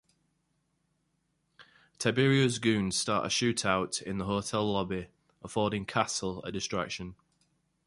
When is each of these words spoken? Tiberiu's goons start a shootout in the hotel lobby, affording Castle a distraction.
Tiberiu's 1.99 2.57
goons 2.57 2.95
start 2.97 3.23
a 3.23 3.27
shootout 3.27 4.01
in 4.01 4.17
the 4.17 4.25
hotel 4.25 4.65
lobby, 4.73 5.09
affording 5.43 5.85
Castle 5.85 6.43
a 6.43 6.51
distraction. 6.51 7.13